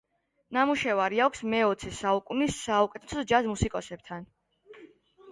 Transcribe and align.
ნამუშევარი 0.55 1.19
აქვს 1.25 1.43
მეოცე 1.53 1.91
საუკუნის 1.97 2.55
საუკეთესო 2.69 3.25
ჯაზ 3.33 3.51
მუსიკოსებთან. 3.51 4.25